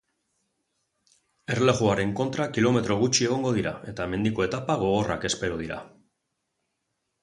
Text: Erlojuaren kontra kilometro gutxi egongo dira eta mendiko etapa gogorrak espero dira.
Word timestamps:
Erlojuaren 1.55 2.15
kontra 2.21 2.49
kilometro 2.57 2.99
gutxi 3.03 3.29
egongo 3.29 3.55
dira 3.61 3.77
eta 3.95 4.11
mendiko 4.17 4.49
etapa 4.51 4.83
gogorrak 4.89 5.33
espero 5.35 5.65
dira. 5.65 5.83